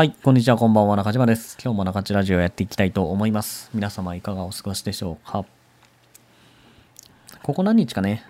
[0.00, 1.58] はい、こんにちは、こんばんは、中島です。
[1.62, 3.68] 今日も中地ラジオやっていきたいと思います。
[3.74, 5.44] 皆様いかがお過ごしでしょうか？
[7.42, 8.24] ここ何日かね、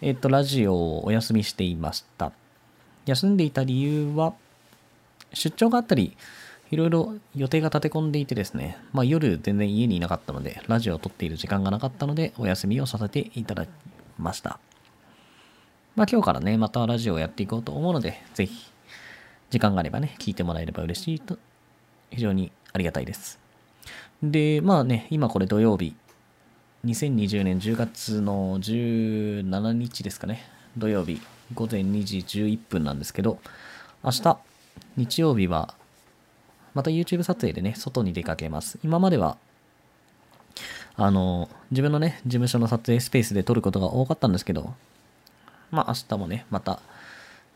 [0.00, 2.30] えっと、ラジオをお休みしていました。
[3.04, 4.34] 休んでいた理由は、
[5.32, 6.16] 出張があったり、
[6.70, 13.70] いろいろ予定が立て込んでいてですね、まあ夜全然家にいなかったので、ラジオを撮っている時間がなかったので、お休みをさせていただき
[14.20, 14.60] ました。
[15.96, 18.70] まあ今日からね、またラジオをやっていこうと思うので、ぜひ、
[19.50, 21.38] 時間があればね、聞いてもらえれば嬉しいと、
[22.10, 23.38] 非常にありがたいです。
[24.22, 25.94] で、まあね、今これ土曜日、
[26.84, 30.44] 2020年10月の17日ですかね、
[30.76, 31.20] 土曜日、
[31.54, 33.38] 午前2時11分なんですけど、
[34.02, 34.38] 明日、
[34.96, 35.74] 日曜日は、
[36.74, 38.78] また YouTube 撮影でね、外に出かけます。
[38.84, 39.36] 今までは、
[40.96, 44.74] あの、自分のね、事務所の撮影スペースで撮ることが多かったんですけど、
[45.70, 46.80] まあ明日もね、また、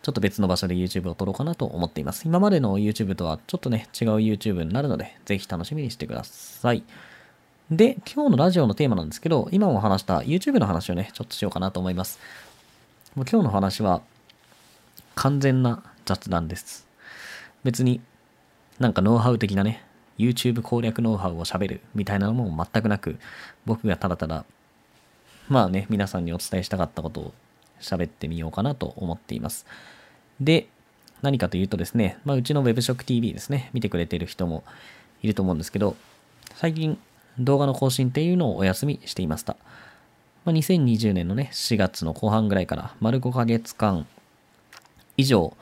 [0.03, 2.27] ちょっと別の場所で YouTube を撮ろうかなと思っています。
[2.27, 6.83] 今までの YouTube とはちょっとね、違う YouTube になるので、ぜひ楽しみにしてください。
[7.71, 12.19] で、今日のラジオのテーマなんですけど、今も話した YouTube の話をね、ちょっとしようかなと思います。
[13.15, 14.03] もう今日の話は、
[15.15, 16.87] 完全な雑談です。
[17.63, 18.01] 別に
[18.79, 19.85] なんかノウハウ的なね、
[20.19, 23.19] YouTube 攻略ノウハウを喋るみたいなのも全くなく、
[23.67, 24.47] 僕がただただ、
[25.49, 27.35] まあね、皆さんにお伝えしたかったことを
[27.81, 29.67] 喋ってみようかなと思っています。
[30.41, 30.69] で、
[31.23, 34.65] 何かというとですね、まあ、うちの WebShockTV ですね、見てくれてる人も
[35.23, 35.97] いると思うんですけど、
[36.55, 36.99] 最近
[37.39, 39.57] 動画の更新っていうのをお休みしていました。
[40.45, 44.07] まあ、2020年のね、4月の後半ぐらいから丸5ヶ月間
[45.17, 45.55] 以上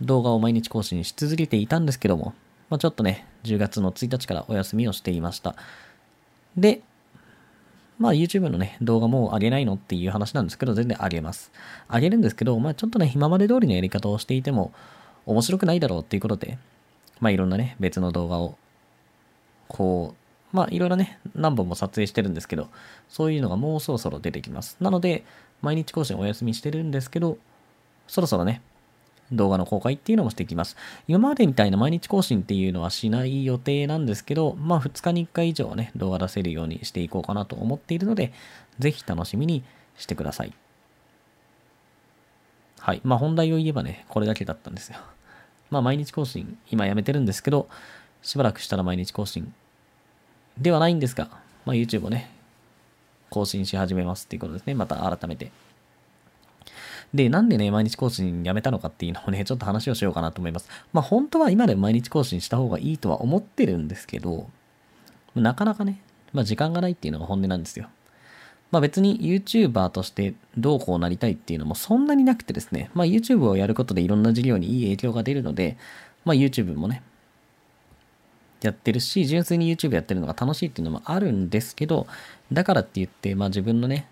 [0.00, 2.34] 動画を毎日更新し続けていたんですけども、
[2.70, 5.56] まあ、ちょっとね、10月の1日からお休みをしていました。
[6.56, 6.82] で、
[7.98, 11.50] まあ YouTube のね、動画もう上げないのっていう話なんですけど、全然上げます。
[11.92, 14.72] 上げるんですけど、まあちょっとね、今まで通りのやり方をしていても
[15.26, 16.58] 面白くないだろうっていうことで、
[17.20, 18.56] まあいろんなね、別の動画を、
[19.66, 20.14] こ
[20.52, 22.68] う、まあいろいろね、何本も撮影してるんですけど、
[23.08, 24.76] そういうのがもうそろそろ出てきます。
[24.80, 25.24] なので、
[25.60, 27.36] 毎日更新お休みしてるんですけど、
[28.06, 28.62] そろそろね、
[29.32, 30.76] 動画の公開っていうのもしていきます。
[31.06, 38.32] 今までみたいな毎日更新っていうのはしない予定なんですけど、まあ2日に1回以上ね、動画出せるようにしていこうかなと思っているので、
[38.78, 39.62] ぜひ楽しみに
[39.96, 40.52] してください。
[42.80, 43.00] はい。
[43.04, 44.98] まあ本題を言えばね、これだけだったんですよ。
[45.70, 47.68] まあ毎日更新、今やめてるんですけど、
[48.22, 49.52] しばらくしたら毎日更新
[50.56, 51.28] ではないんですが、
[51.66, 52.30] まあ YouTube をね、
[53.30, 54.74] 更新し始めますっていうことですね。
[54.74, 55.52] また改めて。
[57.14, 60.68] で、なんでね、毎日更新やめたのかっていうのをね、 ちょっと話をしようかなと思います。
[60.92, 64.48] まあ本当は今で毎日更新した方がいいとは思ってるんですけど、
[65.34, 66.00] なかなかね、
[66.32, 67.88] まあ時間がないっていうのが本音なんですよ。
[68.70, 75.78] まあ別に YouTuber としてどうこうなりたいっていうのもそんなになくてですね、まあ YouTube をやることでいろんな事業にいい影響が出るので、
[76.24, 77.02] まあ YouTube もね、
[78.60, 82.06] やってるし、純粋に YouTube やってるのが楽しいっていうのもあるんですけど、
[82.52, 84.08] だからって言って、まあ自分のね、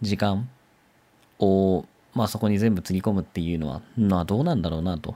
[0.00, 0.48] 時間
[1.38, 1.84] を、
[2.14, 5.14] まあそこに全部つぎ込むっていうのは、まあどうなんだろうなと。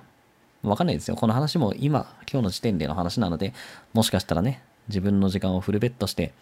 [0.62, 1.16] わかんないですよ。
[1.16, 3.52] この話も今、今日の時点での話なので、
[3.92, 6.32] もしかしたらね、自分の時間をフルベットして、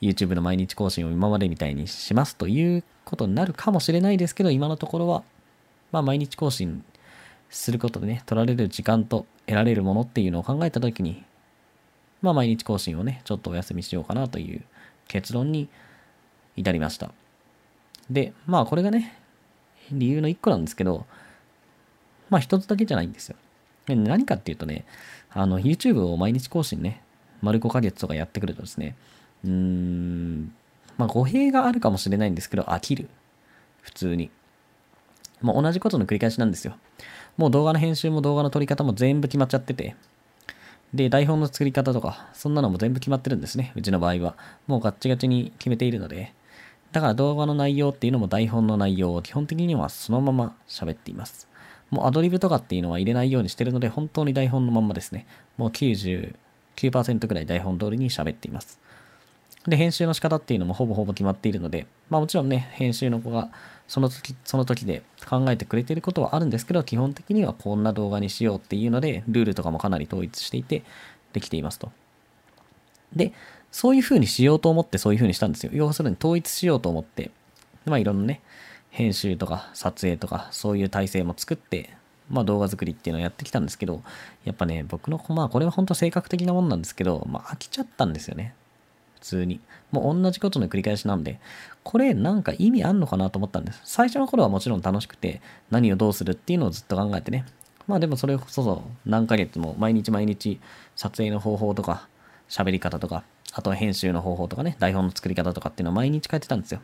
[0.00, 5.22] YouTube の毎日更新を今までみたいにしますということになるかもしれないですけど、今のところは、
[5.92, 6.82] まあ毎日更新
[7.50, 11.22] することでね、取られる時間と得られるものっていうのを考えたときに、
[12.22, 14.62] まあ毎日更新をね、ちょっとお休みしようかなという
[15.08, 15.68] 結論に
[16.56, 17.12] 至りました。
[18.10, 19.16] で、まあこれがね、
[19.92, 21.06] 理由の一個なんですけど、
[22.28, 23.36] まあ一つだけじゃないんですよ。
[23.86, 24.84] で何かっていうとね、
[25.30, 27.02] あの YouTube を毎日更新ね、
[27.40, 28.96] 丸5ヶ月とかやってくるとですね、
[29.44, 30.52] うーん、
[30.98, 33.08] まあ語弊があるかもしれないんですけど、飽きる。
[33.82, 34.30] 普通に。
[35.40, 36.76] もう同じことの繰り返しなんですよ。
[37.36, 39.96] もう動画の編集も動画の撮り方も全部決まっちゃってて、
[40.92, 43.72] で、台本の作り方とか、そんなのも全部決まってるんですね。
[43.76, 44.36] うちの場合は。
[44.66, 46.34] もうガッチガチに決めているので、
[46.92, 51.48] だから動画の内容っていうのも台本の内容を基本的にはそのまま喋っています。
[51.90, 55.26] もうアドリブとかっていうのは入れないようにしてるので、本当に台本のまんまですね。
[55.56, 58.80] もう99%ぐらい台本通りに喋っています。
[59.66, 63.50] で、編集の仕方っていうのもほぼほぼ決まっているので、まあもちろんね、編集の子が
[63.88, 70.82] その時、その時で考えてくれてることはあるんですけど、基本的にはこんな動画にしようっていうので、ルールとかもかなり統一していて、
[71.32, 71.90] できていますと。
[73.14, 73.32] で、
[73.70, 75.72] そういう風にしようと思ってそういう風にしたんですよ。
[75.74, 77.30] 要するに統一しようと思って、
[77.84, 78.40] まあいろんなね、
[78.90, 81.90] 編集とか撮影とかそういう体制も作って、
[82.28, 84.02] まあ動画作りっていうのをやってきたんですけど、
[84.44, 88.54] やっぱね、僕の、まあこれは本当性格的なもんなんですけど、まあ飽きちゃったんですよね。
[89.14, 89.60] 普通に。
[89.92, 91.40] もう同じことの繰り返しなんで、
[91.82, 93.80] これなんか意味あんのかなと思ったんです。
[93.84, 95.40] 最初の頃はもちろん楽しくて、
[95.70, 97.44] 何をどうするっていうのをずっと考えてね。
[97.86, 100.60] まあでもそれこそ何ヶ月も毎日毎日
[100.94, 102.08] 撮影の方法とか
[102.48, 106.80] 喋り方とか、あとは編集の方法とかね、台本の作り方とかっていうのを毎日変えてたんですよ。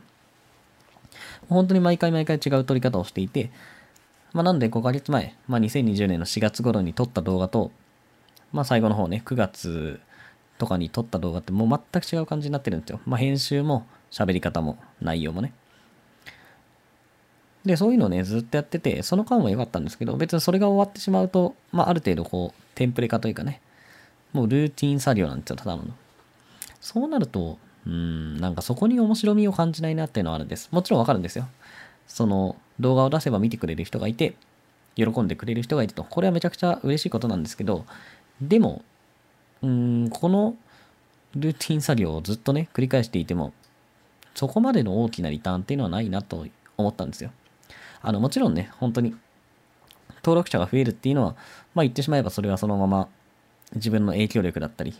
[1.49, 3.51] 本当に毎回毎回違う撮り方をしていて、
[4.33, 7.71] まあなんで5ヶ月前、まあ2020年の4月頃に撮った動画と、
[8.53, 10.01] まあ最後の方ね、9月
[10.59, 13.01] とかに撮った動画ってもう全く違う感じになってるんですよ。
[13.07, 15.53] まあ編集も喋り方も内容もね。
[17.65, 23.61] で、そういうのをね、ずっとやってて、その間は良かったんですけど、別にそれが終わってしまうと、まあ、ある程度こう、テンプレ化というかね、
[24.33, 25.83] もうルーティン作業なんですよ、ただの。
[26.87, 30.69] そうなると、うん、なんかそこに面白みを感じないなっていうのはあるんです。
[30.71, 31.49] もちろんわかるんですよ。
[32.07, 34.37] その動画を出せば見てくれる人がいて、
[34.95, 37.85] 喜んでくれる人がいると、これはめちゃくちゃ嬉しいことなんですけど、
[38.41, 38.83] でも、
[39.63, 40.55] うん、この
[41.35, 43.53] ルーティン作業をずっとね、繰り返していても、
[44.37, 46.47] そこまでの大きなリターンっていうのはないなと
[46.77, 47.33] 思ったんですよ。
[48.01, 49.17] あの、もちろんね、本当に、
[50.19, 51.35] 登録者が増えるっていうのは、
[51.75, 53.09] まあ言ってしまえばそれはそのまま
[53.75, 54.95] 自分の影響力だったり、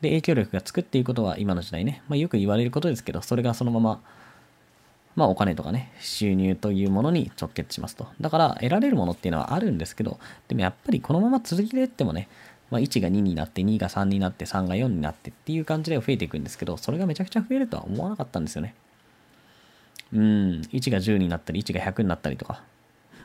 [0.00, 4.00] で、影響力が作っていくことは今の時代ね、まあよく言われることですけど、それがそのまま、
[5.16, 8.06] まあお金とかね、収入というものに直結しますと。
[8.20, 12.28] だから得られるものっていうのはあるんですけど、でもやっぱりこのまま続けていってもね、
[12.70, 18.74] まあ、1が2になって、2が3になって、3が4になってっていう感じで増えていくんですけど、それがめちゃくちゃ増えるとは思わなかったんですよね。
[20.12, 20.20] うん、
[20.72, 22.62] 1が10になったり、1が100になったりとか。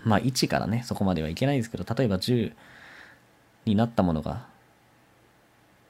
[0.06, 2.54] まあ1からね、そこまではいけないですけど、例えば10
[3.66, 4.46] になったものが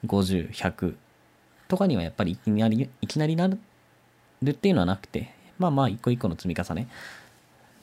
[0.06, 0.94] 50、100
[1.68, 3.58] とかにはやっぱりいきなり、いきなりなる
[4.50, 6.88] っていうのはなくて、まあまあ一個一個の積み重ね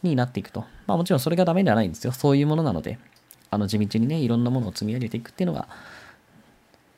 [0.03, 0.65] になっていくと。
[0.88, 2.13] まあもちろんそれがダメではないんですよ。
[2.13, 3.00] そういうものなので、
[3.50, 5.68] あの地道にね、いろんなものを積み上げていくっていうのが、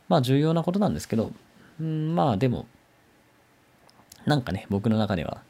[0.08, 1.32] まあ重要なことなんですけど、
[1.80, 2.68] うん、まあでも、
[4.26, 5.42] なんかね、僕の中では、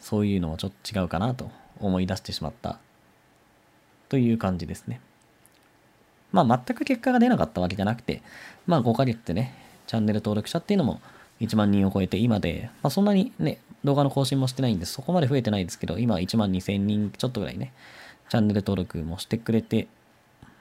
[0.00, 2.78] そういうのもちょっと違うかなと思い出してしまった
[4.08, 5.00] という感じですね。
[6.32, 8.22] まあ全く結果が出なかったわけじゃなくて、
[8.66, 9.54] まあ5ヶ月でね、
[9.86, 11.00] チャンネル登録者っていうのも
[11.40, 17.72] 1万人を超えて今で、まあそんなにね、動画の更新もしてないんで、そこまで増えてないですけど、今1万2000人ちょっとぐらいね、
[18.28, 19.88] チャンネル登録もしてくれて、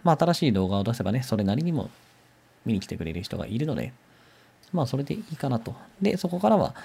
[0.03, 1.89] まあ新しい動画を出せばね、それなりにも
[2.65, 3.93] 見に来てくれる人がいるので、
[4.73, 5.75] まあそれでいいかなと。
[6.01, 6.75] で、そこからは、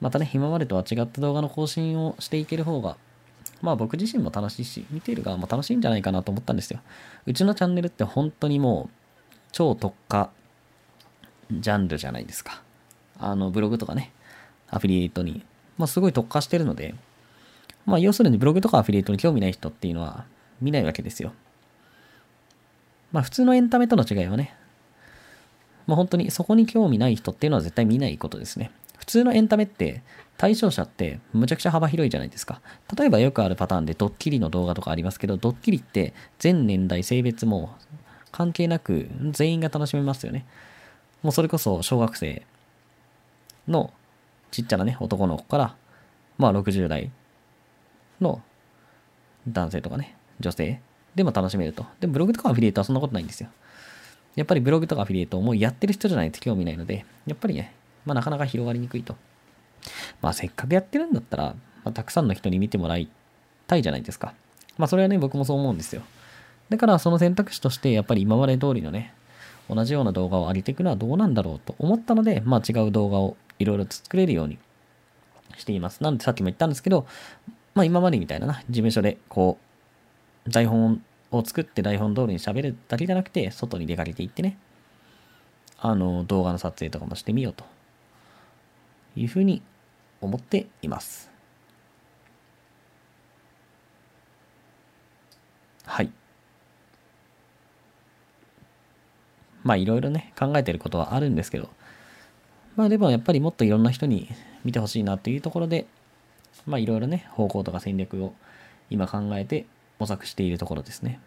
[0.00, 2.96] またね、今までとは違った動画の更新をしていける方が、
[3.60, 6.80] まあ僕自身も楽しいし、見ている側も楽しいんじゃないかなと思ったんですよ。
[7.26, 8.94] うちのチャンネルって本当にもう、
[9.52, 10.30] 超特化
[11.50, 12.62] ジャンルじゃないですか。
[13.18, 14.12] あの、ブログとかね、
[14.70, 15.44] アフィリエイトに、
[15.76, 16.94] まあすごい特化してるので、
[17.86, 20.26] まあ要するにブログとかアフィリエイトに興味ない人っていうのは
[20.60, 21.32] 見ないわけですよ。
[23.12, 24.54] まあ普通のエンタメとの違いはね、
[25.86, 28.70] まあ本当にそこに興味ない人っていうのは絶対見ないことですね。
[28.98, 30.02] 普通のエンタメって
[30.38, 32.62] 対象者ってむちゃくちゃ幅広いじゃないですか。
[32.96, 37.74] 例えばよくあるパターンでドッキリの動画とかありますけど、ドッキリって全年代、性別も
[38.30, 40.46] 関係なく全員が楽しめますよね。
[41.24, 42.46] もうそれこそ小学生
[43.66, 43.92] の
[44.52, 45.76] ちっちゃなね、男の子から、
[46.38, 47.10] まあ60代
[48.20, 48.40] の
[49.48, 50.80] 男性とかね、女性
[51.16, 51.84] でも楽しめると。
[51.98, 53.48] でブログとかアフィリエイトはそんなことないんですよ。
[54.36, 57.74] やっぱりブログとかアフィリエイトをもうやってる人じゃないと興味ないので、やっぱりね、
[58.06, 59.16] まあ、なかなか広がりにくいと。
[60.20, 61.44] まあ、せっかくやってるんだったら、
[61.84, 63.08] まあ、たくさんの人に見てもらい
[63.66, 64.34] たいじゃないですか。
[64.76, 66.02] まあ、それはね、僕もそう思うんですよ。
[66.68, 69.14] だから、その選択肢として、やっぱり今まで通りのね、
[69.68, 74.58] 同じような動画を上げていくのはどうなんだろうと思ったので、まあ、違う動画をいろいろ作れるように
[75.56, 76.02] しています。
[76.02, 77.06] なんで、さっきも言ったんですけど、
[77.74, 79.58] まあ、今までみたいなな、事務所で、こ
[80.46, 84.58] う、台本を作って台本通りに喋るだけじゃなくて、外に出かけていってね、
[85.80, 87.64] あの、動画の撮影とかもしてみようと
[89.18, 89.62] いうふうに
[90.20, 91.30] 思っています。
[95.84, 96.10] はい。
[99.64, 101.68] まあいろいろね、考えてることはあるんですけど、
[102.76, 104.28] まあでもやっぱりもっといろんな人に
[104.64, 105.86] 見てほしいなっていうところで、
[106.66, 108.34] まあいろいろね、方向とか戦略を
[108.90, 109.66] 今考えて
[109.98, 111.20] 模索しているところですね。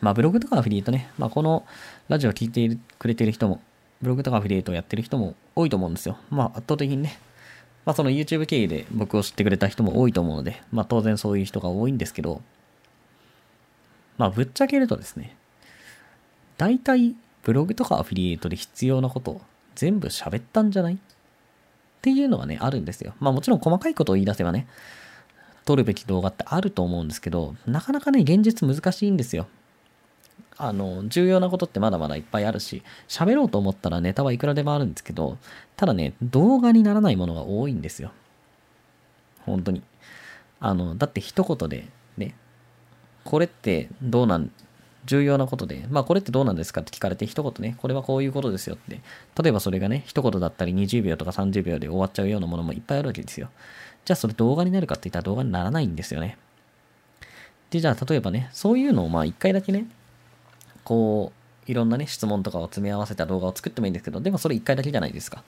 [0.00, 1.66] まあブログとかアフィリエイトね、まあこの
[2.08, 3.60] ラジオを聞いてくれてる人も
[4.00, 6.18] ブログとかアフィリエイトをやってる人も多いと思うんですよ。
[6.30, 7.18] まあ圧倒的にね。
[7.84, 12.42] まあその YouTube 経由で僕を知ってくれた人も多いと思うので、まあ当然そういう人が多いんですけど、
[14.18, 15.36] まあぶっちゃけるとですね、
[16.58, 19.40] 大体ブログとかアフィリエイトで必要なこと
[19.74, 20.94] 全部喋ったんじゃない？
[20.94, 20.98] っ
[22.02, 23.14] ていうのがね、あるんですよ。
[23.20, 24.68] まあもちろん細かいことを言い出せばね、
[25.64, 29.48] 撮るべき動画ってあると思うんですけど、なかなかね、現実難しいんですよ。
[30.58, 35.38] あの、重要なことってまだまだいっぱいあるし、喋ろうと思ったらネタはいくらでもあるんですけど、
[35.76, 38.10] ただね、動画にならないものが多いんですよ。
[39.46, 39.82] 本当に。
[40.58, 42.34] あの、だって一言でね、
[43.24, 44.50] これってどうなん、
[45.04, 49.00] 重要なことで、まあこれってどうなんですかって聞かれて一言ね、これはこういうことですよって。
[49.42, 53.48] 例えばそれがね、一言だったり20秒とか30秒で終わっちゃうようなものもいっぱいあるわけですよ。
[54.04, 56.36] じゃあそれ動画になるかって言ったら動画にならないんですよね。
[57.70, 59.86] で、じゃあ例えばね、そういうのをまあ一回だけね、
[60.88, 61.32] こ
[61.66, 65.44] う、いろんなね、質問とかを詰め合わせた動画を作ってもいいんですけど、でもそれ一回だけじゃないですか。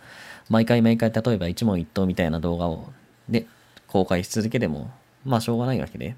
[0.50, 2.92] 毎回毎回、例えば一問一答みたいな動画を、
[3.26, 3.46] で、
[3.88, 4.90] 公開し続けても、
[5.24, 6.14] まあしょうがないわけで。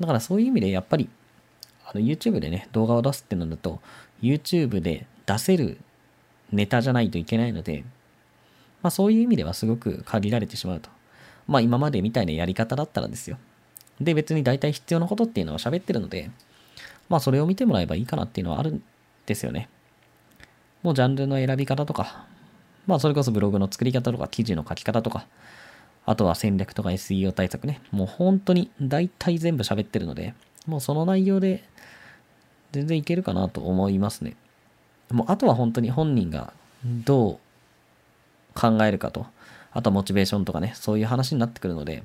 [0.00, 1.08] だからそういう意味で、やっぱり、
[1.84, 3.80] あの YouTube でね、動画を出すってなると、
[4.20, 5.78] YouTube で出せる
[6.50, 7.84] ネタじゃないといけないので、
[8.82, 10.90] まあそういう意味ではすごく限られてしまうと。
[11.46, 13.38] まあ今までみたいなやり方だったらですよ。
[14.00, 16.32] で、別に大体必要なことっていうのは喋ってるので、
[17.08, 18.82] まあそれを見てもらえばいいかなっていうのはあるん
[19.26, 19.68] ですよね。
[20.82, 22.26] もうジャンルの選び方とか、
[22.86, 25.26] まあそれこそブログの作り方とか記事の書き方とか、
[26.04, 27.80] あとは戦略とか SEO 対策ね。
[27.90, 30.34] もう本当に大体全部喋ってるので、
[30.66, 31.64] もうその内容で
[32.72, 34.36] 全然いけるかなと思いますね。
[35.10, 36.52] もうあとは本当に本人が
[36.84, 37.40] ど
[38.54, 39.26] う考えるかと、
[39.72, 42.04] あとはモチベーションとかね、そういう話になってくるので、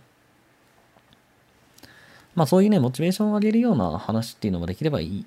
[2.35, 5.25] まあそういうね、モチベーションを上げるような話っていうのもできればいい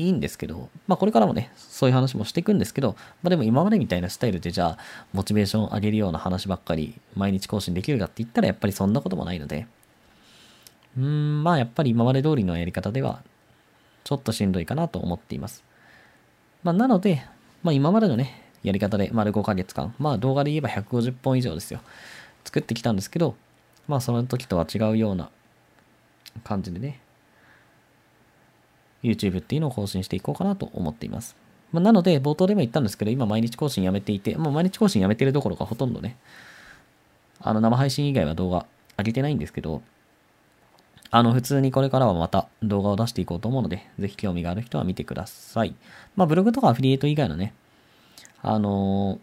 [0.00, 4.78] いいんですけど、まあこれからもね、そういう話もしていくんですけど、まあでも今までみたいなスタイルでじゃあ、
[5.12, 9.66] モチベーションを上げるような話ばっかり毎日更新できるかって言ったらやっぱりそんなこともないので、
[10.96, 13.22] うーん、まあやっぱり今まで通りのやり方では、
[14.04, 15.64] ちょっとしんどいかなと思っています。
[16.62, 17.22] まあなので、
[17.62, 21.80] まあ今までのね、やり方で丸5ヶ月間、まあ動画で言えば150本以上ですよ。
[22.44, 23.36] 作ってきたんですけど、
[23.86, 25.30] まあその時とは違うような
[26.44, 27.00] 感じでね、
[29.02, 31.36] YouTube っていうのを更新していこうかなと思っています。
[31.72, 36.16] まあ、なので、冒頭でも言ったんですけど、今毎日更新やめていて、もう毎日更新やめてるどころかほとんどね、
[37.40, 38.66] あの生配信以外は動画
[38.98, 39.82] 上げてないんですけど、
[41.12, 45.74] あの、普通にこれからはまた動画を出していこうと思うので、ぜひ興味がある人は見てください。
[46.14, 47.52] まあ、ブログとかアフィリエイト以外のね、
[48.42, 49.18] あの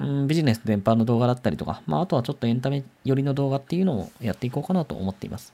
[0.00, 5.52] ー、ビジネス全般の動画だったりとか、まあ、あとはちょっとエンタメ寄りの動画っていうのをやっていこうかなと思っています。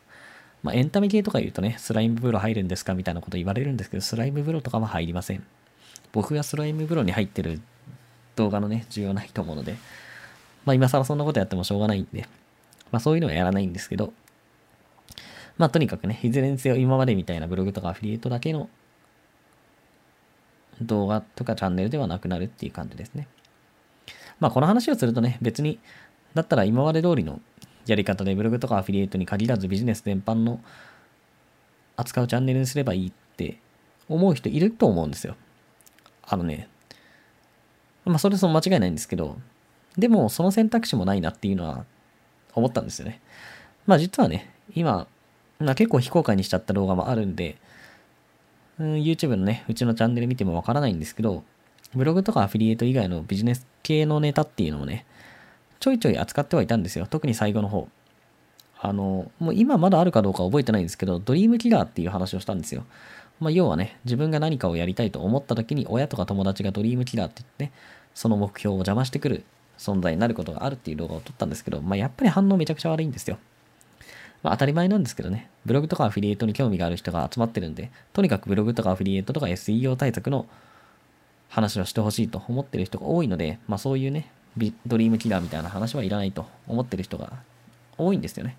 [0.63, 5.45] まあ、エンタメ系とか言うとね、スライム風呂入るんですかみたいなこと言われるんですけど、スライム風呂とかは入りません。
[6.13, 7.61] 僕がスライム風呂に入ってる
[8.37, 9.77] 動画のね、重要ないと思うので、
[10.65, 12.23] まあ今更そんなことやってもしょうがないんで、
[12.91, 14.13] まあそういうのはやらないんですけど、
[15.59, 18.69] まあとにかくね、いずれにせよ今までみたいなブログとかアフィリエイトだけの
[20.81, 23.29] 動画とかチャンネルではなくなるっていう感じですね。
[24.41, 25.79] まあこの話をするとね、別に、
[26.35, 27.41] だったら今まで通りの
[27.89, 30.61] やり方でブログとかアフィリエイトに限らずビジネス全般の
[31.97, 33.59] 扱うチャンネルにすればいいって
[34.09, 35.37] 思う人いると思うんですよ。
[36.23, 36.69] あのね、
[38.05, 39.39] まあそれその間違いないんですけど、
[39.97, 41.85] でもその選択肢もないなっていうのは
[42.55, 43.21] 思ったんですよね。
[43.87, 45.07] まあ実はね、今、
[45.59, 47.57] まあ、結構非公開にしちゃった動画もあるんで、
[48.79, 51.43] うん、YouTube のね、うちのチャンネル見てもわからないんですけど、
[51.95, 55.05] ブログとかアフィリエイト以外のビジネス系のネタっていうのをね、
[55.81, 57.07] ちょいちょい扱ってはいたんですよ。
[57.07, 57.89] 特に最後の方。
[58.81, 62.85] あの、もう今まだあるかどうか覚えてないんですけど、ドリームキラーっていう話をしたんですよ。
[63.41, 67.73] まあ、要はね、自分が何かをやりたいと思った時に、親とか友達がドリームキラーって言ってね、
[68.15, 69.45] その目標を邪魔してくる
[69.79, 73.39] 存在になることがあるっていう動画を撮ったんですけど、まあ、やっぱり反応めちゃくちゃ悪いんですよ。
[74.43, 80.47] まあ、当たり前なんですけどね、ブログとかアフィリエイトに興味がある人が集まってるんで、とにかくブログとかアフィリエイトとか SEO 対策の
[81.49, 84.31] 話をしてほしいと思ってる人が多いので、まあそういうね、
[84.87, 87.33] ドリームキラーみたいな話はいらないと思ってる人が
[87.97, 88.57] 多いんですよね。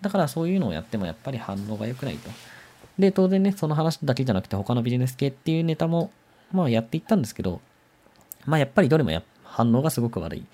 [0.00, 2.30] だからそういうのをやってもやっぱり反応が良くないと。
[2.98, 6.10] で、当然ね、その話だけじゃなくて他のビジネス系っていうネタも、
[6.52, 7.60] まあやっていったんですけど、
[8.46, 10.46] まあやっぱりどれもや反応がすごく悪い。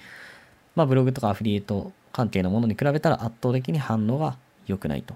[0.75, 5.15] まあブログとかアフィリエイト関係のものに比べたら圧倒的に反応が良くないと。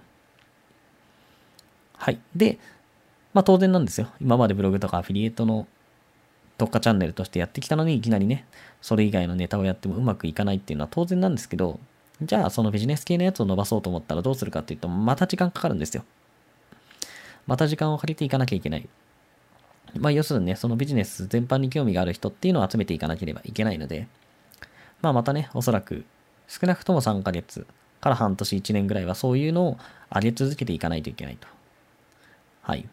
[1.97, 2.19] はい。
[2.35, 2.59] で、
[3.35, 4.09] まあ当然なんですよ。
[4.21, 5.67] 今までブログとかアフィリエイトの
[6.61, 8.45] 特化チャンネルとしてやってきたのに、いきなりね、
[8.83, 11.81] それ以外のネタをやってもうまくいかないっていうのは当然なんですけど、
[12.21, 16.05] じゃあそのビジネス系のやつを伸ばそうと思ったらどうするかっていうと、また時間かかるんですよ。
[17.47, 18.87] また時間をかけていかなきゃいけない。
[19.99, 24.07] まあ要するにね、そのビジネス全般に興味がある人っていうのを集めていかなければいけないので、
[25.01, 26.05] まあまたね、おそらく
[26.47, 27.67] 少なくとも3ヶ月
[28.03, 29.79] から半年1年ぐらいはそういうのを
[30.15, 31.49] 上げ続けていかないといけないと。
[32.61, 32.87] はい。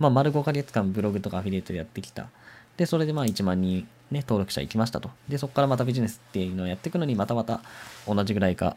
[0.00, 2.28] まあ丸5ヶ月間ブログとかアフィリエイトでやってきた
[2.76, 5.10] で、それでまあ1万人ね、登録者行きましたと。
[5.28, 7.60] で、そこからまたビジネスっていうのをやっていくのに、またまた
[8.06, 8.76] 同じぐらいか、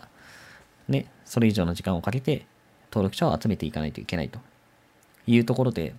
[0.88, 2.48] ね、それ以上の時間をかけて
[2.92, 4.40] 登録者を集めていかないといけないと
[5.28, 5.94] いうところで、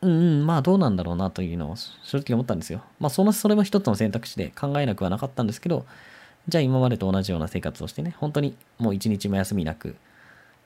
[0.00, 2.82] うんうん、まあどうなんだろうなというのを正直思ったんですよ。
[3.00, 5.84] まあその、それも一つの選択肢で考えなくはなかったんですけど、
[6.48, 9.96] じゃあ今までと同じような生活をしてね、本当にもう一日も休みなく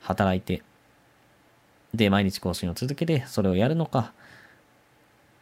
[0.01, 0.63] 働いて、
[1.95, 4.13] で、毎日更新を続けて、それをやるのか、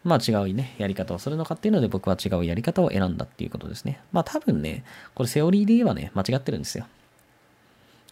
[0.05, 4.01] まあ違うね、やり方をするのかっていうので僕は違うやり方を選んだっていうことですね。
[4.13, 4.85] まあ多分ね、
[5.15, 6.87] これセオリーで言えばね、間違ってるんですよ。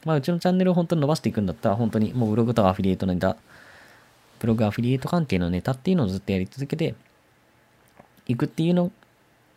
[0.05, 3.37] まあうちのチャンネルを本当に伸ばしていくんだったら、本当にもうブログとかアフィリエイトのネタ、
[4.41, 6.95] ブログアフィリエイト関係のネタっていうのをずっとやり続けて
[8.27, 8.91] いくっていうの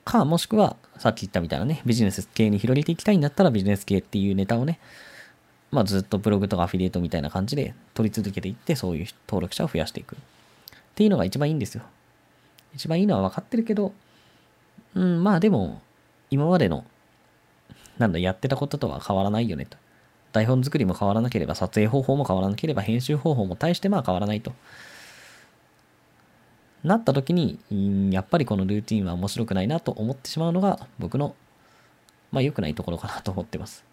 [0.03, 4.79] か、もしくはさっき言ったみたいなね、ビジネス系に広げていきたいんだったらビジネス系っていうネタをね、
[5.71, 10.15] まあずっとブログとかアフィリエイトみたいな感じで取り続けていって、そういう登録者を増やしていく。
[10.15, 10.19] っ
[10.95, 11.83] ていうのが一番いいんですよ。
[12.75, 13.93] 一番いいのは分かってるけど、
[14.93, 15.81] うん、まあでも、
[16.29, 16.85] 今までの、
[17.97, 19.77] なんだ、やってたこととは変わらないよねと。
[20.33, 24.51] 台本作りも変わらなければ、撮影方法も変わらなければ、編集方法も大してまあ変わらないと。
[26.83, 27.57] なった時に、
[28.13, 31.35] やっぱりこのルーティンは面白くないなと思ってしまうのが、僕の、
[32.31, 33.85] まあ良くないところかなと思ってます。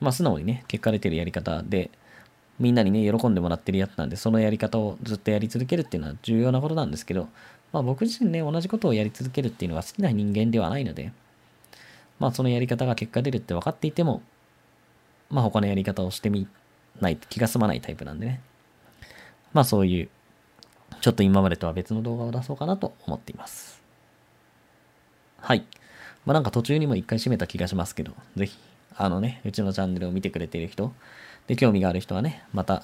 [0.00, 1.90] まあ素直にね、結果出てるやり方で、
[2.58, 7.28] みんなにね、喜んでもらってるやつなんで、そのやり方をずっとやり続けるっていうのは重要なことなんですけど、
[7.72, 11.12] まあ僕自身ね、同じことをやり続けるっていうのが好きな人間ではないので、
[12.18, 14.22] まあそのやり方が結果出るって分かっていても、
[15.30, 16.46] まあ他のやり方をしてみ
[17.00, 18.40] ないと気が済まないタイプなんでね。
[19.52, 20.08] まあそういう、
[21.00, 23.82] ちょっと今までとは別の動画を出そうかなと思っています。
[25.40, 25.64] はい。
[26.24, 28.56] まあなんか途中にも一回閉めた気がしますけど、ぜひ、
[28.96, 30.92] あのね、うちのチャンネルを見てくれている人、
[31.46, 32.82] で、興味がある人はね、また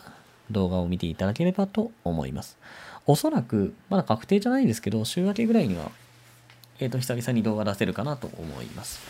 [0.50, 2.58] 動画を見ていただければと思います。
[3.06, 5.90] おそらく、まだ確定じゃないですけど、週明けぐらいには、
[6.78, 9.00] えっ、ー、と、久々に動画出せるかなと思います。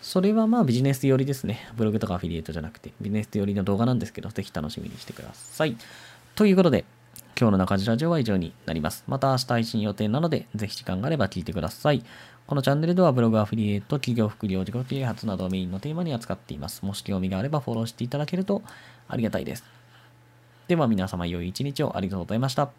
[0.00, 1.68] それはまあビジネス寄りですね。
[1.76, 5.76] ブログとかアフィリエイトじゃなくて、ビジネス寄りの動画なんですけど、ぜひ楽しみにしてください。
[6.34, 6.84] ということで、
[7.38, 9.04] 今日の中地ラジオは以上になります。
[9.06, 12.04] また明日配信予定なので、ぜひ時間があれば聞いてください。
[12.52, 16.84] このチャンネルではブログアフィリエイト、企業副業、自己啓発などをメインのテーマに扱っています。
[16.84, 18.60] もし興味があればフォローしていただけると
[19.08, 19.64] ありがたいです。
[20.68, 22.70] では皆様良い一日をありがとうございました。